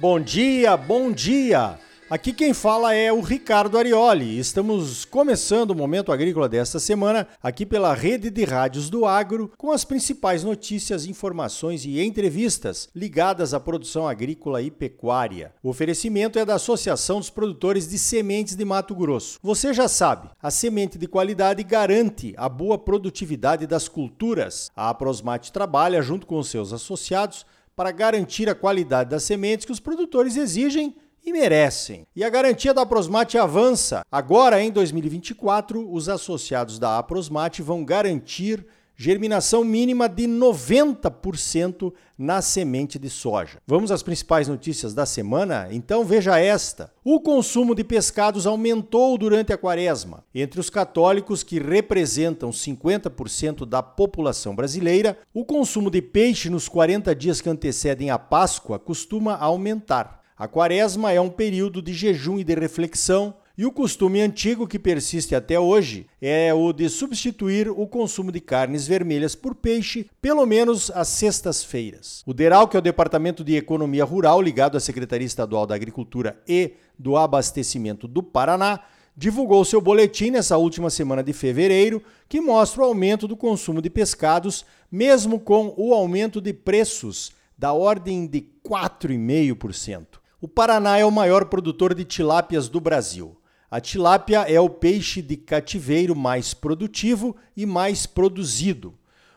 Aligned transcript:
Bom 0.00 0.18
dia, 0.18 0.78
bom 0.78 1.12
dia! 1.12 1.78
Aqui 2.08 2.32
quem 2.32 2.54
fala 2.54 2.94
é 2.94 3.12
o 3.12 3.20
Ricardo 3.20 3.76
Arioli. 3.76 4.38
Estamos 4.38 5.04
começando 5.04 5.72
o 5.72 5.76
Momento 5.76 6.10
Agrícola 6.10 6.48
desta 6.48 6.80
semana 6.80 7.28
aqui 7.42 7.66
pela 7.66 7.92
Rede 7.92 8.30
de 8.30 8.44
Rádios 8.46 8.88
do 8.88 9.04
Agro 9.04 9.52
com 9.58 9.70
as 9.70 9.84
principais 9.84 10.42
notícias, 10.42 11.04
informações 11.04 11.84
e 11.84 12.00
entrevistas 12.02 12.88
ligadas 12.96 13.52
à 13.52 13.60
produção 13.60 14.08
agrícola 14.08 14.62
e 14.62 14.70
pecuária. 14.70 15.52
O 15.62 15.68
oferecimento 15.68 16.38
é 16.38 16.46
da 16.46 16.54
Associação 16.54 17.18
dos 17.18 17.28
Produtores 17.28 17.86
de 17.86 17.98
Sementes 17.98 18.56
de 18.56 18.64
Mato 18.64 18.94
Grosso. 18.94 19.38
Você 19.42 19.74
já 19.74 19.86
sabe, 19.86 20.30
a 20.42 20.50
semente 20.50 20.96
de 20.96 21.06
qualidade 21.06 21.62
garante 21.62 22.32
a 22.38 22.48
boa 22.48 22.78
produtividade 22.78 23.66
das 23.66 23.86
culturas. 23.86 24.70
A 24.74 24.88
Aprosmate 24.88 25.52
trabalha 25.52 26.00
junto 26.00 26.26
com 26.26 26.42
seus 26.42 26.72
associados 26.72 27.44
para 27.80 27.92
garantir 27.92 28.46
a 28.46 28.54
qualidade 28.54 29.08
das 29.08 29.22
sementes 29.22 29.64
que 29.64 29.72
os 29.72 29.80
produtores 29.80 30.36
exigem 30.36 30.94
e 31.24 31.32
merecem. 31.32 32.06
E 32.14 32.22
a 32.22 32.28
garantia 32.28 32.74
da 32.74 32.82
Aprosmate 32.82 33.38
avança. 33.38 34.02
Agora, 34.12 34.62
em 34.62 34.70
2024, 34.70 35.90
os 35.90 36.06
associados 36.06 36.78
da 36.78 36.98
Aprosmate 36.98 37.62
vão 37.62 37.82
garantir 37.82 38.66
germinação 39.00 39.64
mínima 39.64 40.06
de 40.10 40.24
90% 40.24 41.90
na 42.18 42.42
semente 42.42 42.98
de 42.98 43.08
soja. 43.08 43.56
Vamos 43.66 43.90
às 43.90 44.02
principais 44.02 44.46
notícias 44.46 44.92
da 44.92 45.06
semana? 45.06 45.68
Então 45.70 46.04
veja 46.04 46.38
esta. 46.38 46.92
O 47.02 47.18
consumo 47.18 47.74
de 47.74 47.82
pescados 47.82 48.46
aumentou 48.46 49.16
durante 49.16 49.54
a 49.54 49.56
quaresma. 49.56 50.22
Entre 50.34 50.60
os 50.60 50.68
católicos, 50.68 51.42
que 51.42 51.58
representam 51.58 52.50
50% 52.50 53.64
da 53.64 53.82
população 53.82 54.54
brasileira, 54.54 55.16
o 55.32 55.46
consumo 55.46 55.90
de 55.90 56.02
peixe 56.02 56.50
nos 56.50 56.68
40 56.68 57.14
dias 57.14 57.40
que 57.40 57.48
antecedem 57.48 58.10
a 58.10 58.18
Páscoa 58.18 58.78
costuma 58.78 59.34
aumentar. 59.34 60.20
A 60.36 60.46
quaresma 60.46 61.10
é 61.10 61.18
um 61.18 61.30
período 61.30 61.80
de 61.80 61.94
jejum 61.94 62.38
e 62.38 62.44
de 62.44 62.54
reflexão, 62.54 63.34
e 63.56 63.66
o 63.66 63.72
costume 63.72 64.20
antigo 64.20 64.66
que 64.66 64.78
persiste 64.78 65.34
até 65.34 65.58
hoje 65.58 66.06
é 66.20 66.52
o 66.54 66.72
de 66.72 66.88
substituir 66.88 67.68
o 67.68 67.86
consumo 67.86 68.32
de 68.32 68.40
carnes 68.40 68.86
vermelhas 68.86 69.34
por 69.34 69.54
peixe, 69.54 70.08
pelo 70.20 70.46
menos 70.46 70.90
às 70.90 71.08
sextas-feiras. 71.08 72.22
O 72.26 72.32
DERAL, 72.32 72.68
que 72.68 72.76
é 72.76 72.80
o 72.80 72.82
Departamento 72.82 73.44
de 73.44 73.56
Economia 73.56 74.04
Rural 74.04 74.40
ligado 74.40 74.76
à 74.76 74.80
Secretaria 74.80 75.26
Estadual 75.26 75.66
da 75.66 75.74
Agricultura 75.74 76.40
e 76.48 76.72
do 76.98 77.16
Abastecimento 77.16 78.08
do 78.08 78.22
Paraná, 78.22 78.80
divulgou 79.16 79.64
seu 79.64 79.80
boletim 79.80 80.30
nessa 80.30 80.56
última 80.56 80.88
semana 80.88 81.22
de 81.22 81.32
fevereiro, 81.32 82.02
que 82.28 82.40
mostra 82.40 82.80
o 82.80 82.84
aumento 82.84 83.28
do 83.28 83.36
consumo 83.36 83.82
de 83.82 83.90
pescados, 83.90 84.64
mesmo 84.90 85.38
com 85.38 85.74
o 85.76 85.92
aumento 85.92 86.40
de 86.40 86.52
preços 86.52 87.32
da 87.58 87.74
ordem 87.74 88.26
de 88.26 88.46
4,5%. 88.66 90.06
O 90.40 90.48
Paraná 90.48 90.96
é 90.96 91.04
o 91.04 91.10
maior 91.10 91.44
produtor 91.44 91.92
de 91.92 92.02
tilápias 92.06 92.66
do 92.70 92.80
Brasil. 92.80 93.36
A 93.70 93.80
tilápia 93.80 94.40
é 94.50 94.60
o 94.60 94.68
peixe 94.68 95.22
de 95.22 95.36
cativeiro 95.36 96.16
mais 96.16 96.52
produtivo 96.52 97.36
e 97.56 97.64
mais 97.64 98.04
produzido. 98.04 98.94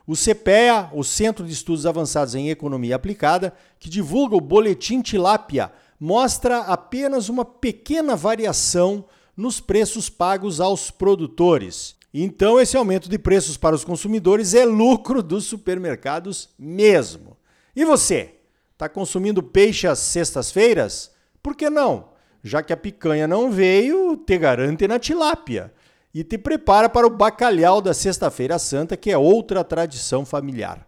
O 0.08 0.16
CPEA, 0.16 0.90
o 0.92 1.04
Centro 1.04 1.46
de 1.46 1.54
Estudos 1.54 1.86
Avançados 1.86 2.34
em 2.34 2.50
Economia 2.50 2.96
Aplicada, 2.96 3.54
que 3.80 3.90
divulga 3.90 4.36
o 4.36 4.42
Boletim 4.42 5.02
Tilápia, 5.02 5.72
mostra 6.00 6.62
apenas 6.62 7.30
uma 7.30 7.46
pequena 7.46 8.16
variação 8.16 9.06
nos 9.38 9.60
preços 9.60 10.10
pagos 10.10 10.60
aos 10.60 10.90
produtores. 10.90 11.96
Então, 12.12 12.60
esse 12.60 12.76
aumento 12.76 13.08
de 13.08 13.20
preços 13.20 13.56
para 13.56 13.76
os 13.76 13.84
consumidores 13.86 14.56
é 14.56 14.66
lucro 14.66 15.22
dos 15.22 15.46
supermercados 15.46 16.50
mesmo. 16.58 17.38
E 17.76 17.86
você? 17.86 18.36
Está 18.74 18.90
consumindo 18.90 19.44
peixe 19.44 19.88
às 19.88 20.00
sextas-feiras? 20.00 21.12
Por 21.42 21.56
que 21.56 21.70
não? 21.70 22.13
Já 22.44 22.62
que 22.62 22.74
a 22.74 22.78
picanha 22.78 23.26
não 23.26 23.50
veio, 23.50 24.18
te 24.18 24.38
garante 24.38 24.88
na 24.88 25.00
tilápia. 25.00 25.72
E 26.14 26.24
te 26.24 26.38
prepara 26.38 26.90
para 26.90 27.08
o 27.08 27.10
bacalhau 27.10 27.82
da 27.82 27.94
Sexta-feira 27.94 28.60
Santa, 28.60 28.98
que 28.98 29.10
é 29.10 29.18
outra 29.18 29.64
tradição 29.64 30.26
familiar. 30.26 30.86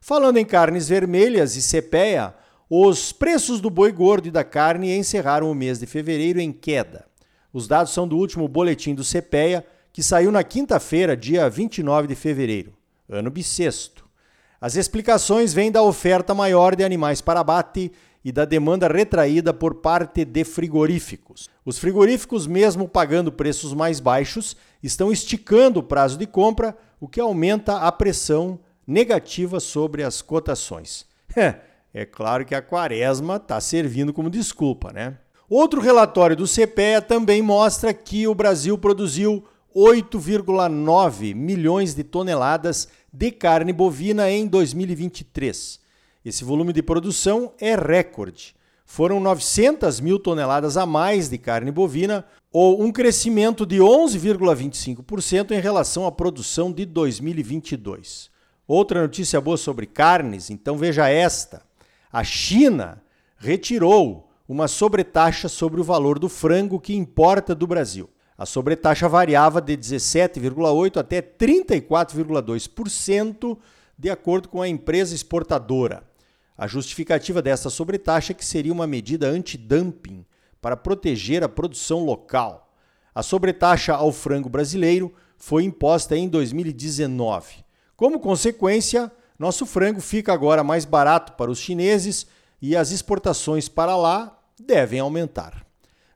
Falando 0.00 0.36
em 0.36 0.44
carnes 0.44 0.88
vermelhas 0.88 1.56
e 1.56 1.62
cepéia, 1.62 2.34
os 2.70 3.10
preços 3.10 3.60
do 3.60 3.70
boi 3.70 3.90
gordo 3.90 4.28
e 4.28 4.30
da 4.30 4.44
carne 4.44 4.94
encerraram 4.94 5.50
o 5.50 5.54
mês 5.54 5.78
de 5.78 5.86
fevereiro 5.86 6.38
em 6.38 6.52
queda. 6.52 7.06
Os 7.52 7.66
dados 7.66 7.92
são 7.92 8.06
do 8.06 8.16
último 8.16 8.46
boletim 8.46 8.94
do 8.94 9.02
CPEA, 9.02 9.66
que 9.92 10.02
saiu 10.02 10.30
na 10.30 10.44
quinta-feira, 10.44 11.16
dia 11.16 11.48
29 11.48 12.06
de 12.06 12.14
fevereiro, 12.14 12.74
ano 13.08 13.30
bissexto. 13.30 14.06
As 14.60 14.76
explicações 14.76 15.54
vêm 15.54 15.72
da 15.72 15.82
oferta 15.82 16.34
maior 16.34 16.76
de 16.76 16.84
animais 16.84 17.20
para 17.20 17.40
abate 17.40 17.90
e 18.28 18.32
da 18.32 18.44
demanda 18.44 18.86
retraída 18.86 19.54
por 19.54 19.76
parte 19.76 20.22
de 20.22 20.44
frigoríficos. 20.44 21.48
Os 21.64 21.78
frigoríficos, 21.78 22.46
mesmo 22.46 22.86
pagando 22.86 23.32
preços 23.32 23.72
mais 23.72 24.00
baixos, 24.00 24.54
estão 24.82 25.10
esticando 25.10 25.80
o 25.80 25.82
prazo 25.82 26.18
de 26.18 26.26
compra, 26.26 26.76
o 27.00 27.08
que 27.08 27.22
aumenta 27.22 27.78
a 27.78 27.90
pressão 27.90 28.60
negativa 28.86 29.58
sobre 29.60 30.02
as 30.02 30.20
cotações. 30.20 31.06
É 31.94 32.04
claro 32.04 32.44
que 32.44 32.54
a 32.54 32.60
quaresma 32.60 33.36
está 33.36 33.58
servindo 33.62 34.12
como 34.12 34.28
desculpa, 34.28 34.92
né? 34.92 35.16
Outro 35.48 35.80
relatório 35.80 36.36
do 36.36 36.46
CPEA 36.46 37.00
também 37.00 37.40
mostra 37.40 37.94
que 37.94 38.28
o 38.28 38.34
Brasil 38.34 38.76
produziu 38.76 39.42
8,9 39.74 41.34
milhões 41.34 41.94
de 41.94 42.04
toneladas 42.04 42.88
de 43.10 43.32
carne 43.32 43.72
bovina 43.72 44.30
em 44.30 44.46
2023. 44.46 45.80
Esse 46.28 46.44
volume 46.44 46.72
de 46.74 46.82
produção 46.82 47.54
é 47.58 47.74
recorde. 47.74 48.54
Foram 48.84 49.18
900 49.18 49.98
mil 49.98 50.18
toneladas 50.18 50.76
a 50.76 50.84
mais 50.84 51.30
de 51.30 51.38
carne 51.38 51.70
bovina, 51.70 52.26
ou 52.52 52.82
um 52.82 52.92
crescimento 52.92 53.64
de 53.64 53.78
11,25% 53.78 55.52
em 55.52 55.60
relação 55.60 56.06
à 56.06 56.12
produção 56.12 56.70
de 56.70 56.84
2022. 56.84 58.30
Outra 58.66 59.00
notícia 59.00 59.40
boa 59.40 59.56
sobre 59.56 59.86
carnes, 59.86 60.50
então 60.50 60.76
veja 60.76 61.08
esta: 61.08 61.62
a 62.12 62.22
China 62.22 63.02
retirou 63.38 64.28
uma 64.46 64.68
sobretaxa 64.68 65.48
sobre 65.48 65.80
o 65.80 65.84
valor 65.84 66.18
do 66.18 66.28
frango 66.28 66.78
que 66.78 66.94
importa 66.94 67.54
do 67.54 67.66
Brasil. 67.66 68.10
A 68.36 68.44
sobretaxa 68.44 69.08
variava 69.08 69.62
de 69.62 69.78
17,8% 69.78 70.98
até 70.98 71.22
34,2%, 71.22 73.56
de 73.98 74.10
acordo 74.10 74.50
com 74.50 74.60
a 74.60 74.68
empresa 74.68 75.14
exportadora. 75.14 76.06
A 76.58 76.66
justificativa 76.66 77.40
dessa 77.40 77.70
sobretaxa 77.70 78.32
é 78.32 78.34
que 78.34 78.44
seria 78.44 78.72
uma 78.72 78.84
medida 78.84 79.28
anti-dumping 79.28 80.26
para 80.60 80.76
proteger 80.76 81.44
a 81.44 81.48
produção 81.48 82.04
local. 82.04 82.74
A 83.14 83.22
sobretaxa 83.22 83.94
ao 83.94 84.10
frango 84.10 84.48
brasileiro 84.48 85.14
foi 85.36 85.62
imposta 85.62 86.16
em 86.16 86.28
2019. 86.28 87.64
Como 87.96 88.18
consequência, 88.18 89.10
nosso 89.38 89.64
frango 89.64 90.00
fica 90.00 90.32
agora 90.32 90.64
mais 90.64 90.84
barato 90.84 91.34
para 91.34 91.48
os 91.48 91.60
chineses 91.60 92.26
e 92.60 92.74
as 92.74 92.90
exportações 92.90 93.68
para 93.68 93.96
lá 93.96 94.36
devem 94.60 94.98
aumentar. 94.98 95.64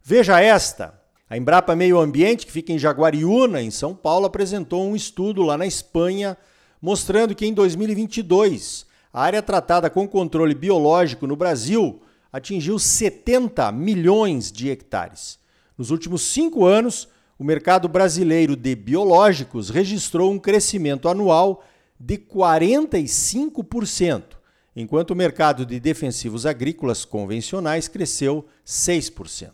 Veja 0.02 0.40
esta: 0.40 1.00
a 1.30 1.36
Embrapa 1.36 1.76
Meio 1.76 2.00
Ambiente, 2.00 2.46
que 2.46 2.52
fica 2.52 2.72
em 2.72 2.78
Jaguariúna, 2.80 3.62
em 3.62 3.70
São 3.70 3.94
Paulo, 3.94 4.26
apresentou 4.26 4.84
um 4.84 4.96
estudo 4.96 5.42
lá 5.42 5.56
na 5.56 5.66
Espanha 5.66 6.36
mostrando 6.80 7.32
que 7.32 7.46
em 7.46 7.54
2022 7.54 8.90
a 9.12 9.22
área 9.22 9.42
tratada 9.42 9.90
com 9.90 10.08
controle 10.08 10.54
biológico 10.54 11.26
no 11.26 11.36
Brasil 11.36 12.00
atingiu 12.32 12.78
70 12.78 13.70
milhões 13.72 14.50
de 14.50 14.70
hectares. 14.70 15.38
Nos 15.76 15.90
últimos 15.90 16.22
cinco 16.22 16.64
anos, 16.64 17.06
o 17.38 17.44
mercado 17.44 17.88
brasileiro 17.88 18.56
de 18.56 18.74
biológicos 18.74 19.68
registrou 19.68 20.32
um 20.32 20.38
crescimento 20.38 21.08
anual 21.08 21.62
de 22.00 22.16
45%, 22.16 24.22
enquanto 24.74 25.10
o 25.10 25.16
mercado 25.16 25.66
de 25.66 25.78
defensivos 25.78 26.46
agrícolas 26.46 27.04
convencionais 27.04 27.88
cresceu 27.88 28.46
6%. 28.66 29.50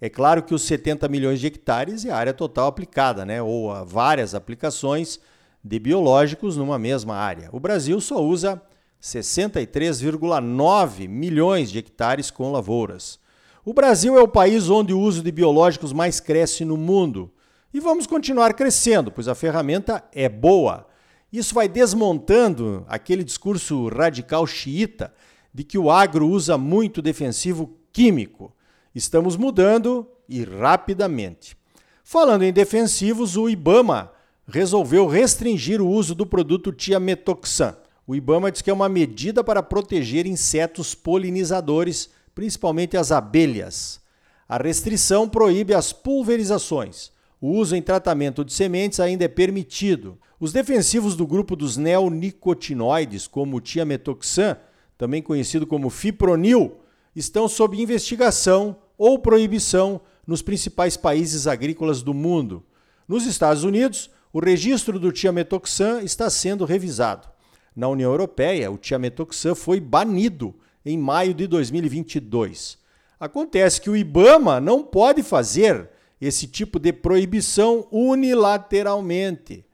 É 0.00 0.08
claro 0.08 0.42
que 0.42 0.54
os 0.54 0.62
70 0.62 1.08
milhões 1.08 1.40
de 1.40 1.46
hectares 1.46 2.04
é 2.04 2.10
a 2.10 2.16
área 2.16 2.34
total 2.34 2.66
aplicada, 2.66 3.24
né? 3.24 3.40
ou 3.42 3.84
várias 3.84 4.34
aplicações 4.34 5.20
de 5.62 5.78
biológicos 5.78 6.56
numa 6.56 6.78
mesma 6.78 7.16
área. 7.16 7.48
O 7.52 7.60
Brasil 7.60 8.00
só 8.00 8.22
usa 8.22 8.62
63,9 9.00 11.08
milhões 11.08 11.70
de 11.70 11.78
hectares 11.78 12.30
com 12.30 12.50
lavouras. 12.50 13.18
O 13.64 13.72
Brasil 13.72 14.18
é 14.18 14.22
o 14.22 14.28
país 14.28 14.68
onde 14.70 14.92
o 14.92 15.00
uso 15.00 15.22
de 15.22 15.30
biológicos 15.30 15.92
mais 15.92 16.20
cresce 16.20 16.64
no 16.64 16.76
mundo. 16.76 17.30
E 17.72 17.80
vamos 17.80 18.06
continuar 18.06 18.54
crescendo, 18.54 19.12
pois 19.12 19.28
a 19.28 19.34
ferramenta 19.34 20.02
é 20.12 20.28
boa. 20.28 20.86
Isso 21.32 21.54
vai 21.54 21.68
desmontando 21.68 22.84
aquele 22.88 23.22
discurso 23.22 23.88
radical 23.88 24.46
xiita 24.46 25.12
de 25.52 25.64
que 25.64 25.76
o 25.76 25.90
agro 25.90 26.26
usa 26.26 26.56
muito 26.56 27.02
defensivo 27.02 27.76
químico. 27.92 28.54
Estamos 28.94 29.36
mudando 29.36 30.06
e 30.28 30.44
rapidamente. 30.44 31.56
Falando 32.02 32.42
em 32.42 32.52
defensivos, 32.52 33.36
o 33.36 33.50
IBAMA 33.50 34.10
resolveu 34.46 35.06
restringir 35.06 35.82
o 35.82 35.88
uso 35.88 36.14
do 36.14 36.24
produto 36.24 36.72
tiametoxan. 36.72 37.76
O 38.08 38.16
IBAMA 38.16 38.50
diz 38.50 38.62
que 38.62 38.70
é 38.70 38.72
uma 38.72 38.88
medida 38.88 39.44
para 39.44 39.62
proteger 39.62 40.26
insetos 40.26 40.94
polinizadores, 40.94 42.08
principalmente 42.34 42.96
as 42.96 43.12
abelhas. 43.12 44.00
A 44.48 44.56
restrição 44.56 45.28
proíbe 45.28 45.74
as 45.74 45.92
pulverizações. 45.92 47.12
O 47.38 47.50
uso 47.50 47.76
em 47.76 47.82
tratamento 47.82 48.46
de 48.46 48.54
sementes 48.54 48.98
ainda 48.98 49.26
é 49.26 49.28
permitido. 49.28 50.16
Os 50.40 50.54
defensivos 50.54 51.14
do 51.14 51.26
grupo 51.26 51.54
dos 51.54 51.76
neonicotinoides, 51.76 53.26
como 53.26 53.58
o 53.58 53.60
tiametoxan, 53.60 54.56
também 54.96 55.20
conhecido 55.20 55.66
como 55.66 55.90
fipronil, 55.90 56.78
estão 57.14 57.46
sob 57.46 57.78
investigação 57.78 58.74
ou 58.96 59.18
proibição 59.18 60.00
nos 60.26 60.40
principais 60.40 60.96
países 60.96 61.46
agrícolas 61.46 62.02
do 62.02 62.14
mundo. 62.14 62.64
Nos 63.06 63.26
Estados 63.26 63.64
Unidos, 63.64 64.08
o 64.32 64.40
registro 64.40 64.98
do 64.98 65.12
tiametoxan 65.12 66.00
está 66.00 66.30
sendo 66.30 66.64
revisado. 66.64 67.28
Na 67.78 67.86
União 67.86 68.10
Europeia, 68.10 68.72
o 68.72 68.76
tiametoxan 68.76 69.54
foi 69.54 69.78
banido 69.78 70.52
em 70.84 70.98
maio 70.98 71.32
de 71.32 71.46
2022. 71.46 72.76
Acontece 73.20 73.80
que 73.80 73.88
o 73.88 73.96
IBAMA 73.96 74.58
não 74.58 74.82
pode 74.82 75.22
fazer 75.22 75.88
esse 76.20 76.48
tipo 76.48 76.80
de 76.80 76.92
proibição 76.92 77.86
unilateralmente. 77.92 79.64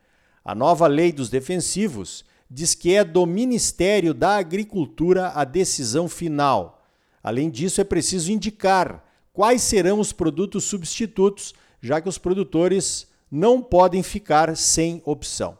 A 0.45 0.55
nova 0.55 0.87
lei 0.87 1.13
dos 1.13 1.31
defensivos 1.31 2.27
diz 2.51 2.75
que 2.75 2.95
é 2.95 3.03
do 3.03 3.25
Ministério 3.25 4.13
da 4.13 4.37
Agricultura 4.37 5.29
a 5.29 5.43
decisão 5.43 6.07
final. 6.07 6.87
Além 7.23 7.49
disso, 7.49 7.81
é 7.81 7.85
preciso 7.85 8.31
indicar 8.31 9.03
quais 9.33 9.63
serão 9.63 9.99
os 9.99 10.13
produtos 10.13 10.65
substitutos, 10.65 11.55
já 11.81 12.03
que 12.03 12.09
os 12.11 12.19
produtores 12.19 13.07
não 13.31 13.63
podem 13.63 14.03
ficar 14.03 14.55
sem 14.59 15.01
opção. 15.07 15.57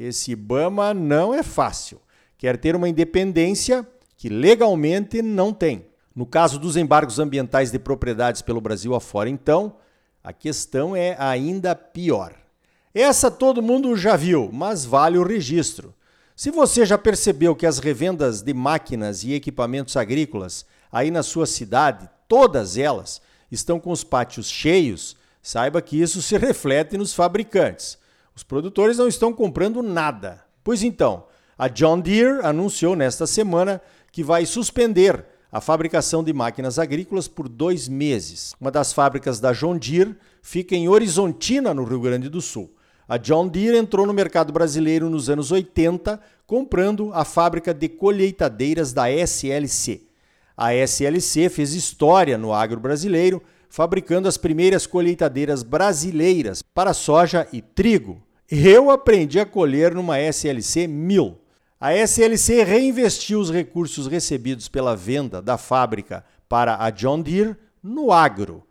Esse 0.00 0.32
IBAMA 0.32 0.94
não 0.94 1.34
é 1.34 1.42
fácil. 1.42 2.00
Quer 2.38 2.56
ter 2.56 2.74
uma 2.74 2.88
independência 2.88 3.86
que 4.16 4.30
legalmente 4.30 5.20
não 5.20 5.52
tem. 5.52 5.84
No 6.16 6.24
caso 6.24 6.58
dos 6.58 6.74
embargos 6.74 7.18
ambientais 7.18 7.70
de 7.70 7.78
propriedades 7.78 8.40
pelo 8.40 8.62
Brasil 8.62 8.94
afora, 8.94 9.28
então, 9.28 9.76
a 10.24 10.32
questão 10.32 10.96
é 10.96 11.14
ainda 11.18 11.74
pior. 11.74 12.34
Essa 12.94 13.30
todo 13.30 13.60
mundo 13.60 13.94
já 13.94 14.16
viu, 14.16 14.48
mas 14.50 14.86
vale 14.86 15.18
o 15.18 15.22
registro. 15.22 15.94
Se 16.34 16.50
você 16.50 16.86
já 16.86 16.96
percebeu 16.96 17.54
que 17.54 17.66
as 17.66 17.78
revendas 17.78 18.40
de 18.40 18.54
máquinas 18.54 19.22
e 19.22 19.34
equipamentos 19.34 19.98
agrícolas 19.98 20.64
aí 20.90 21.10
na 21.10 21.22
sua 21.22 21.44
cidade, 21.44 22.08
todas 22.26 22.78
elas, 22.78 23.20
estão 23.52 23.78
com 23.78 23.90
os 23.90 24.02
pátios 24.02 24.48
cheios, 24.48 25.14
saiba 25.42 25.82
que 25.82 26.00
isso 26.00 26.22
se 26.22 26.38
reflete 26.38 26.96
nos 26.96 27.12
fabricantes. 27.12 27.99
Os 28.40 28.44
produtores 28.44 28.96
não 28.96 29.06
estão 29.06 29.34
comprando 29.34 29.82
nada. 29.82 30.42
Pois 30.64 30.82
então, 30.82 31.24
a 31.58 31.68
John 31.68 32.00
Deere 32.00 32.40
anunciou 32.42 32.96
nesta 32.96 33.26
semana 33.26 33.82
que 34.10 34.24
vai 34.24 34.46
suspender 34.46 35.26
a 35.52 35.60
fabricação 35.60 36.24
de 36.24 36.32
máquinas 36.32 36.78
agrícolas 36.78 37.28
por 37.28 37.50
dois 37.50 37.86
meses. 37.86 38.54
Uma 38.58 38.70
das 38.70 38.94
fábricas 38.94 39.40
da 39.40 39.52
John 39.52 39.76
Deere 39.76 40.16
fica 40.40 40.74
em 40.74 40.88
Horizontina, 40.88 41.74
no 41.74 41.84
Rio 41.84 42.00
Grande 42.00 42.30
do 42.30 42.40
Sul. 42.40 42.74
A 43.06 43.18
John 43.18 43.46
Deere 43.46 43.76
entrou 43.76 44.06
no 44.06 44.14
mercado 44.14 44.54
brasileiro 44.54 45.10
nos 45.10 45.28
anos 45.28 45.52
80, 45.52 46.18
comprando 46.46 47.10
a 47.12 47.26
fábrica 47.26 47.74
de 47.74 47.90
colheitadeiras 47.90 48.94
da 48.94 49.10
SLC. 49.10 50.08
A 50.56 50.72
SLC 50.72 51.50
fez 51.50 51.74
história 51.74 52.38
no 52.38 52.54
agro 52.54 52.80
brasileiro, 52.80 53.42
fabricando 53.68 54.26
as 54.26 54.38
primeiras 54.38 54.86
colheitadeiras 54.86 55.62
brasileiras 55.62 56.62
para 56.62 56.94
soja 56.94 57.46
e 57.52 57.60
trigo. 57.60 58.22
Eu 58.52 58.90
aprendi 58.90 59.38
a 59.38 59.46
colher 59.46 59.94
numa 59.94 60.18
SLC 60.18 60.88
1000. 60.88 61.38
A 61.80 61.94
SLC 61.94 62.64
reinvestiu 62.64 63.38
os 63.38 63.48
recursos 63.48 64.08
recebidos 64.08 64.66
pela 64.66 64.96
venda 64.96 65.40
da 65.40 65.56
fábrica 65.56 66.24
para 66.48 66.84
a 66.84 66.90
John 66.90 67.22
Deere 67.22 67.54
no 67.80 68.10
agro. 68.10 68.64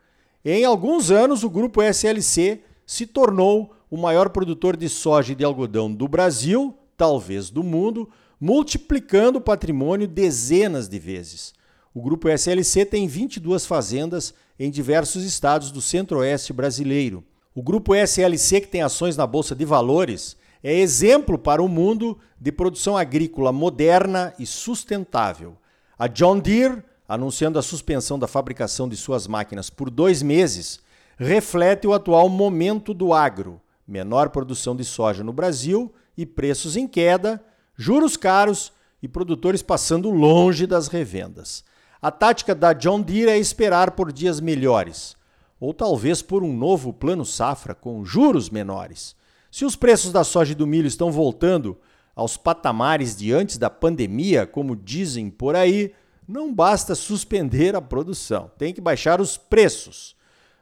Em 0.44 0.66
alguns 0.66 1.12
anos, 1.12 1.46
o 1.46 1.50
grupo 1.50 1.81
SLC 1.81 2.62
se 2.86 3.06
tornou 3.06 3.74
o 3.90 3.96
maior 3.96 4.28
produtor 4.31 4.76
de 4.76 4.90
soja 4.90 5.31
e 5.31 5.36
de 5.36 5.46
algodão 5.46 5.90
do 5.90 6.10
Brasil, 6.10 6.78
talvez 6.98 7.50
do 7.50 7.64
mundo, 7.64 8.10
multiplicando 8.38 9.38
o 9.38 9.42
patrimônio 9.42 10.10
dezenas 10.10 10.90
de 10.90 11.00
vezes. 11.00 11.54
O 11.94 12.02
grupo 12.02 12.28
SLC 12.28 12.86
tem 12.86 13.08
22 13.08 13.66
fazendas 13.66 14.34
em 14.60 14.70
diversos 14.70 15.24
estados 15.24 15.72
do 15.72 15.81
centro-oeste 15.81 16.52
brasileiro. 16.52 17.24
O 17.59 17.61
grupo 17.61 17.94
SLC, 17.94 18.61
que 18.61 18.69
tem 18.69 18.81
ações 18.81 19.17
na 19.17 19.27
Bolsa 19.27 19.53
de 19.53 19.65
Valores, 19.65 20.38
é 20.63 20.73
exemplo 20.73 21.38
para 21.38 21.61
o 21.61 21.67
mundo 21.67 22.17
de 22.39 22.53
produção 22.53 22.95
agrícola 22.95 23.51
moderna 23.51 24.33
e 24.39 24.45
sustentável. 24.45 25.57
A 25.97 26.07
John 26.07 26.39
Deere, 26.39 26.81
anunciando 27.06 27.59
a 27.59 27.61
suspensão 27.61 28.17
da 28.17 28.29
fabricação 28.29 28.88
de 28.88 28.95
suas 28.95 29.27
máquinas 29.27 29.69
por 29.69 29.89
dois 29.89 30.23
meses, 30.23 30.79
reflete 31.17 31.85
o 31.85 31.91
atual 31.94 32.29
momento 32.29 32.94
do 32.94 33.11
agro: 33.11 33.59
menor 33.85 34.29
produção 34.29 34.73
de 34.73 34.85
soja 34.85 35.21
no 35.21 35.33
Brasil 35.33 35.94
e 36.15 36.25
preços 36.25 36.77
em 36.77 36.88
queda, 36.88 37.44
juros 37.75 38.15
caros 38.15 38.71
e 39.03 39.07
produtores 39.09 39.61
passando 39.61 40.09
longe 40.09 40.65
das 40.65 40.88
revendas. 40.88 41.65
A 42.01 42.09
tática 42.09 42.56
da 42.56 42.71
John 42.71 43.01
Deere 43.01 43.31
é 43.31 43.38
esperar 43.38 43.91
por 43.91 44.13
dias 44.13 44.39
melhores, 44.39 45.19
ou 45.59 45.73
talvez 45.73 46.21
por 46.21 46.44
um 46.44 46.56
novo 46.56 46.94
plano 46.94 47.25
safra 47.25 47.75
com 47.75 48.06
juros 48.06 48.50
menores. 48.50 49.15
Se 49.51 49.65
os 49.65 49.75
preços 49.75 50.11
da 50.11 50.23
soja 50.23 50.53
e 50.53 50.56
do 50.56 50.67
milho 50.67 50.88
estão 50.88 51.11
voltando 51.11 51.77
aos 52.15 52.38
patamares 52.38 53.15
de 53.15 53.33
antes 53.33 53.57
da 53.57 53.69
pandemia, 53.69 54.45
como 54.45 54.75
dizem 54.75 55.29
por 55.29 55.56
aí, 55.56 55.94
não 56.27 56.53
basta 56.53 56.94
suspender 56.94 57.75
a 57.75 57.81
produção, 57.81 58.51
tem 58.57 58.73
que 58.73 58.81
baixar 58.81 59.19
os 59.19 59.38
preços. 59.38 60.15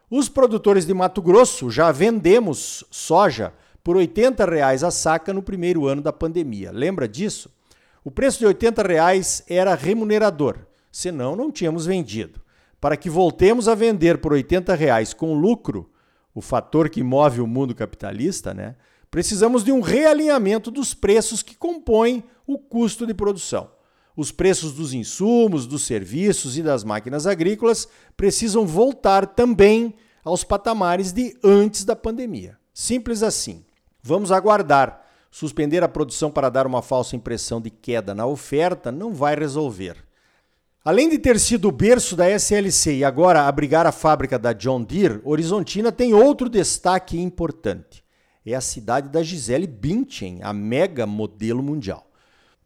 Os 0.10 0.30
produtores 0.30 0.86
de 0.86 0.94
Mato 0.94 1.22
Grosso 1.22 1.70
já 1.70 1.92
vendemos 1.92 2.86
soja 2.90 3.54
por 3.84 3.98
80 3.98 4.46
reais 4.46 4.84
a 4.84 4.92
saca 4.92 5.34
no 5.34 5.44
primeiro 5.44 5.86
ano 5.86 6.02
da 6.02 6.14
pandemia. 6.14 6.72
Lembra 6.72 7.08
disso? 7.08 7.50
O 8.04 8.10
preço 8.10 8.40
de 8.40 8.46
80 8.46 8.84
reais 8.84 9.44
era 9.50 9.76
remunerador, 9.76 10.60
senão 10.90 11.36
não 11.36 11.52
tínhamos 11.52 11.86
vendido. 11.86 12.40
Para 12.80 12.98
que 12.98 13.10
voltemos 13.10 13.68
a 13.68 13.76
vender 13.76 14.20
por 14.20 14.34
80 14.34 14.74
reais 14.76 15.14
com 15.14 15.34
lucro, 15.34 15.90
o 16.34 16.42
fator 16.42 16.90
que 16.90 17.02
move 17.02 17.42
o 17.42 17.48
mundo 17.48 17.74
capitalista, 17.74 18.54
né? 18.54 18.76
Precisamos 19.10 19.64
de 19.64 19.72
um 19.72 19.82
realinhamento 19.82 20.70
dos 20.70 20.94
preços 20.94 21.42
que 21.42 21.56
compõem 21.56 22.24
o 22.46 22.58
custo 22.58 23.08
de 23.08 23.14
produção. 23.14 23.72
Os 24.16 24.32
preços 24.32 24.74
dos 24.74 24.94
insumos, 24.94 25.66
dos 25.66 25.86
serviços 25.86 26.58
e 26.58 26.64
das 26.64 26.84
máquinas 26.84 27.26
agrícolas 27.26 27.88
precisam 28.16 28.66
voltar 28.66 29.28
também 29.28 29.96
aos 30.24 30.44
patamares 30.44 31.14
de 31.14 31.38
antes 31.44 31.86
da 31.86 31.96
pandemia. 31.96 32.58
Simples 32.74 33.24
assim. 33.24 33.64
Vamos 34.02 34.32
aguardar. 34.32 35.06
Suspender 35.30 35.84
a 35.84 35.90
produção 35.90 36.32
para 36.32 36.50
dar 36.50 36.66
uma 36.66 36.82
falsa 36.82 37.16
impressão 37.16 37.62
de 37.62 37.70
queda 37.70 38.16
na 38.16 38.26
oferta 38.26 38.92
não 38.92 39.14
vai 39.14 39.36
resolver. 39.36 40.07
Além 40.88 41.10
de 41.10 41.20
ter 41.20 41.38
sido 41.38 41.68
o 41.68 41.72
berço 41.74 42.16
da 42.16 42.30
SLC 42.30 43.00
e 43.00 43.04
agora 43.04 43.46
abrigar 43.46 43.86
a 43.86 43.92
fábrica 43.92 44.40
da 44.40 44.54
John 44.54 44.82
Deere, 44.82 45.20
Horizontina 45.26 45.92
tem 45.92 46.14
outro 46.14 46.48
destaque 46.48 47.20
importante. 47.20 48.02
É 48.46 48.54
a 48.54 48.62
cidade 48.62 49.10
da 49.10 49.22
Gisele 49.22 49.68
Bündchen, 49.68 50.40
a 50.42 50.54
mega 50.54 51.06
modelo 51.06 51.62
mundial. 51.62 52.10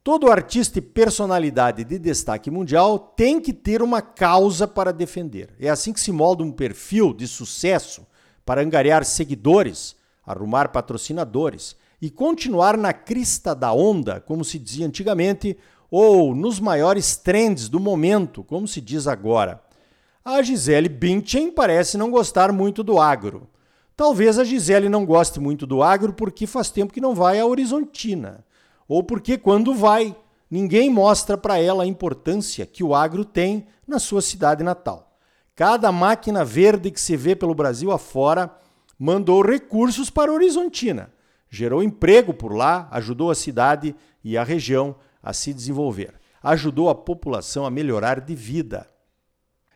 Todo 0.04 0.30
artista 0.30 0.78
e 0.78 0.84
personalidade 0.84 1.84
de 1.84 1.98
destaque 1.98 2.52
mundial 2.52 3.00
tem 3.00 3.42
que 3.42 3.52
ter 3.52 3.82
uma 3.82 4.04
causa 4.04 4.68
para 4.68 4.94
defender. 4.94 5.56
É 5.60 5.70
assim 5.70 5.92
que 5.92 6.00
se 6.00 6.12
molda 6.12 6.44
um 6.44 6.52
perfil 6.52 7.16
de 7.16 7.28
sucesso 7.28 8.06
para 8.46 8.62
angariar 8.62 9.04
seguidores, 9.04 9.96
arrumar 10.24 10.68
patrocinadores 10.68 11.76
e 12.00 12.12
continuar 12.12 12.78
na 12.78 12.94
crista 12.94 13.56
da 13.56 13.74
onda, 13.74 14.22
como 14.22 14.46
se 14.46 14.60
dizia 14.60 14.86
antigamente, 14.86 15.58
ou 15.92 16.34
nos 16.34 16.58
maiores 16.58 17.18
trends 17.18 17.68
do 17.68 17.78
momento, 17.78 18.46
como 18.46 18.66
se 18.66 18.80
diz 18.80 19.08
agora. 19.08 19.62
A 20.24 20.42
Gisele 20.42 20.88
Bündchen 20.88 21.52
parece 21.52 21.98
não 21.98 22.10
gostar 22.10 22.54
muito 22.54 22.82
do 22.82 22.98
agro. 22.98 23.50
Talvez 23.98 24.40
a 24.40 24.46
Gisele 24.46 24.88
não 24.88 25.06
goste 25.06 25.40
muito 25.40 25.68
do 25.68 25.84
agro 25.84 26.14
porque 26.14 26.48
faz 26.48 26.72
tempo 26.72 26.94
que 26.94 27.02
não 27.02 27.14
vai 27.14 27.40
à 27.40 27.46
Horizontina, 27.46 28.46
ou 28.88 29.04
porque 29.04 29.38
quando 29.38 29.76
vai, 29.76 30.16
ninguém 30.50 30.90
mostra 30.90 31.38
para 31.38 31.60
ela 31.60 31.84
a 31.84 31.88
importância 31.88 32.66
que 32.66 32.84
o 32.84 32.96
agro 32.96 33.26
tem 33.26 33.68
na 33.86 34.00
sua 34.00 34.22
cidade 34.22 34.64
natal. 34.64 35.18
Cada 35.54 35.92
máquina 35.92 36.46
verde 36.46 36.90
que 36.90 37.02
se 37.02 37.18
vê 37.18 37.36
pelo 37.36 37.54
Brasil 37.54 37.92
afora 37.92 38.50
mandou 38.98 39.42
recursos 39.42 40.10
para 40.10 40.32
a 40.32 40.34
Horizontina, 40.34 41.12
gerou 41.50 41.84
emprego 41.84 42.34
por 42.34 42.54
lá, 42.54 42.88
ajudou 42.92 43.30
a 43.30 43.36
cidade 43.36 43.96
e 44.24 44.38
a 44.38 44.44
região 44.44 44.96
a 45.22 45.34
se 45.34 45.54
desenvolver. 45.54 46.14
Ajudou 46.42 46.90
a 46.90 46.96
população 46.96 47.66
a 47.66 47.72
melhorar 47.72 48.20
de 48.20 48.36
vida. 48.36 48.88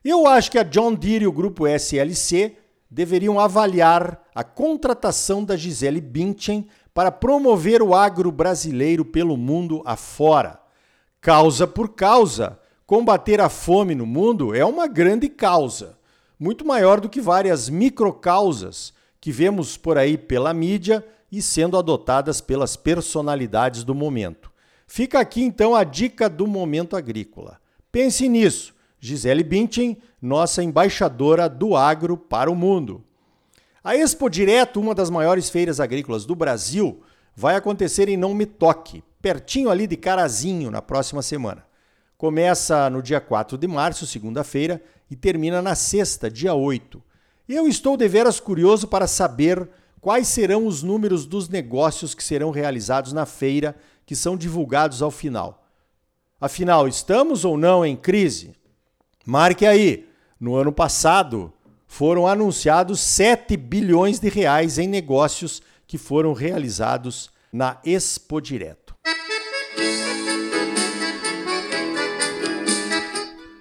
Eu 0.03 0.27
acho 0.27 0.51
que 0.51 0.59
a 0.59 0.63
John 0.63 0.93
Deere 0.93 1.25
e 1.25 1.27
o 1.27 1.31
grupo 1.31 1.67
SLC 1.67 2.57
deveriam 2.89 3.39
avaliar 3.39 4.23
a 4.33 4.43
contratação 4.43 5.43
da 5.43 5.57
Gisele 5.57 5.99
Bündchen 5.99 6.67
para 6.93 7.11
promover 7.11 7.81
o 7.81 7.93
agro 7.93 8.31
brasileiro 8.31 9.03
pelo 9.03 9.35
mundo 9.35 9.81
afora. 9.85 10.59
Causa 11.19 11.67
por 11.67 11.89
causa, 11.89 12.59
combater 12.85 13.41
a 13.41 13.49
fome 13.49 13.95
no 13.95 14.05
mundo 14.05 14.55
é 14.55 14.63
uma 14.63 14.87
grande 14.87 15.27
causa, 15.27 15.97
muito 16.39 16.65
maior 16.65 17.01
do 17.01 17.09
que 17.09 17.19
várias 17.19 17.67
microcausas 17.67 18.93
que 19.19 19.31
vemos 19.31 19.75
por 19.75 19.97
aí 19.97 20.17
pela 20.17 20.53
mídia 20.53 21.05
e 21.31 21.41
sendo 21.41 21.77
adotadas 21.77 22.39
pelas 22.39 22.75
personalidades 22.75 23.83
do 23.83 23.95
momento. 23.95 24.51
Fica 24.87 25.19
aqui 25.19 25.43
então 25.43 25.75
a 25.75 25.83
dica 25.83 26.29
do 26.29 26.47
momento 26.47 26.95
agrícola. 26.95 27.59
Pense 27.91 28.27
nisso. 28.29 28.73
Gisele 28.99 29.43
Bündchen, 29.43 29.97
nossa 30.21 30.63
embaixadora 30.63 31.47
do 31.47 31.75
agro 31.75 32.17
para 32.17 32.49
o 32.49 32.55
mundo. 32.55 33.03
A 33.83 33.95
Expo 33.95 34.29
Direto, 34.29 34.79
uma 34.79 34.95
das 34.95 35.09
maiores 35.09 35.49
feiras 35.49 35.79
agrícolas 35.79 36.25
do 36.25 36.35
Brasil, 36.35 37.03
vai 37.35 37.55
acontecer 37.55 38.09
em 38.09 38.17
Não 38.17 38.33
Me 38.33 38.45
Toque, 38.45 39.03
pertinho 39.21 39.69
ali 39.69 39.85
de 39.85 39.95
Carazinho, 39.95 40.71
na 40.71 40.81
próxima 40.81 41.21
semana. 41.21 41.63
Começa 42.17 42.89
no 42.89 43.01
dia 43.01 43.21
4 43.21 43.57
de 43.57 43.67
março, 43.67 44.07
segunda-feira, 44.07 44.81
e 45.11 45.15
termina 45.15 45.61
na 45.61 45.75
sexta, 45.75 46.31
dia 46.31 46.53
8. 46.53 47.01
Eu 47.47 47.67
estou 47.67 47.95
deveras 47.95 48.39
curioso 48.39 48.87
para 48.87 49.05
saber 49.05 49.69
quais 50.01 50.27
serão 50.27 50.65
os 50.65 50.81
números 50.81 51.25
dos 51.25 51.47
negócios 51.47 52.15
que 52.15 52.23
serão 52.23 52.49
realizados 52.49 53.13
na 53.13 53.25
feira, 53.25 53.75
que 54.05 54.15
são 54.15 54.37
divulgados 54.37 55.01
ao 55.01 55.11
final. 55.11 55.65
Afinal, 56.39 56.87
estamos 56.87 57.43
ou 57.45 57.57
não 57.57 57.85
em 57.85 57.95
crise? 57.95 58.55
Marque 59.25 59.65
aí, 59.65 60.07
no 60.39 60.55
ano 60.55 60.71
passado 60.71 61.51
foram 61.87 62.27
anunciados 62.27 62.99
7 62.99 63.55
bilhões 63.55 64.19
de 64.19 64.29
reais 64.29 64.77
em 64.77 64.87
negócios 64.87 65.61
que 65.87 65.97
foram 65.97 66.33
realizados 66.33 67.29
na 67.51 67.79
Expo 67.85 68.41
Direto. 68.41 68.93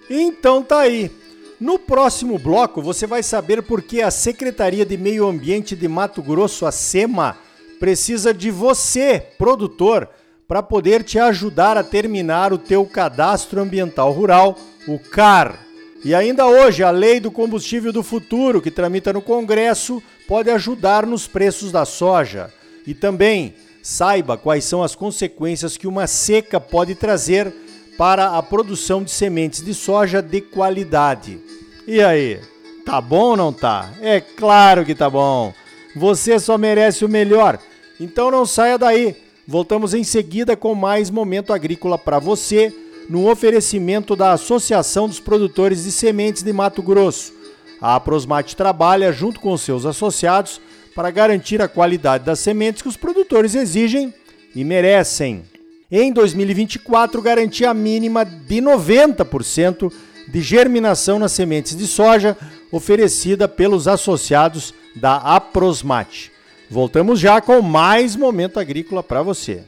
Então 0.09 0.61
tá 0.61 0.79
aí. 0.79 1.11
No 1.59 1.79
próximo 1.79 2.37
bloco 2.37 2.81
você 2.81 3.07
vai 3.07 3.23
saber 3.23 3.63
por 3.63 3.81
que 3.81 4.01
a 4.01 4.11
Secretaria 4.11 4.85
de 4.85 4.97
Meio 4.97 5.25
Ambiente 5.27 5.75
de 5.75 5.87
Mato 5.87 6.21
Grosso, 6.21 6.65
a 6.65 6.71
SEMA, 6.71 7.37
precisa 7.79 8.33
de 8.33 8.51
você, 8.51 9.19
produtor, 9.37 10.09
para 10.47 10.61
poder 10.61 11.03
te 11.03 11.17
ajudar 11.17 11.77
a 11.77 11.83
terminar 11.83 12.53
o 12.53 12.57
teu 12.57 12.85
cadastro 12.85 13.61
ambiental 13.61 14.11
rural, 14.11 14.57
o 14.87 14.99
CAR. 14.99 15.59
E 16.03 16.13
ainda 16.13 16.45
hoje, 16.45 16.83
a 16.83 16.91
Lei 16.91 17.19
do 17.19 17.31
Combustível 17.31 17.91
do 17.91 18.03
Futuro, 18.03 18.61
que 18.61 18.69
tramita 18.69 19.11
no 19.11 19.21
Congresso, 19.21 20.03
pode 20.27 20.51
ajudar 20.51 21.05
nos 21.05 21.27
preços 21.27 21.71
da 21.71 21.83
soja. 21.83 22.53
E 22.85 22.93
também 22.93 23.55
saiba 23.81 24.37
quais 24.37 24.65
são 24.65 24.83
as 24.83 24.93
consequências 24.93 25.77
que 25.77 25.87
uma 25.87 26.05
seca 26.05 26.59
pode 26.59 26.93
trazer 26.93 27.51
para 27.97 28.37
a 28.37 28.43
produção 28.43 29.03
de 29.03 29.09
sementes 29.09 29.63
de 29.63 29.73
soja 29.73 30.21
de 30.21 30.41
qualidade. 30.41 31.39
E 31.87 32.01
aí, 32.01 32.39
tá 32.85 33.01
bom 33.01 33.29
ou 33.29 33.37
não 33.37 33.53
tá? 33.53 33.91
É 34.01 34.19
claro 34.19 34.85
que 34.85 34.93
tá 34.93 35.09
bom. 35.09 35.53
Você 35.95 36.37
só 36.39 36.57
merece 36.57 37.03
o 37.03 37.09
melhor. 37.09 37.57
Então 37.99 38.29
não 38.29 38.45
saia 38.45 38.77
daí. 38.77 39.24
Voltamos 39.47 39.93
em 39.93 40.03
seguida 40.03 40.57
com 40.57 40.73
mais 40.73 41.09
momento 41.11 41.53
agrícola 41.53 41.97
para 41.97 42.17
você, 42.17 42.73
no 43.07 43.29
oferecimento 43.29 44.15
da 44.15 44.31
Associação 44.31 45.07
dos 45.07 45.19
Produtores 45.19 45.83
de 45.83 45.91
Sementes 45.91 46.41
de 46.41 46.51
Mato 46.51 46.81
Grosso. 46.81 47.31
A 47.79 47.99
Prosmate 47.99 48.55
trabalha 48.55 49.11
junto 49.11 49.39
com 49.39 49.55
seus 49.55 49.85
associados 49.85 50.59
para 50.95 51.11
garantir 51.11 51.61
a 51.61 51.67
qualidade 51.67 52.23
das 52.23 52.39
sementes 52.39 52.81
que 52.81 52.87
os 52.87 52.97
produtores 52.97 53.53
exigem 53.53 54.11
e 54.55 54.63
merecem. 54.63 55.43
Em 55.91 56.11
2024, 56.11 57.21
garantia 57.21 57.71
mínima 57.73 58.25
de 58.25 58.55
90% 58.55 59.93
de 60.27 60.41
germinação 60.41 61.19
nas 61.19 61.33
sementes 61.33 61.75
de 61.75 61.85
soja 61.85 62.35
oferecida 62.71 63.47
pelos 63.47 63.87
associados 63.87 64.73
da 64.95 65.17
Aprosmate. 65.17 66.34
Voltamos 66.69 67.19
já 67.19 67.39
com 67.41 67.61
mais 67.61 68.15
momento 68.15 68.59
agrícola 68.59 69.03
para 69.03 69.21
você. 69.21 69.63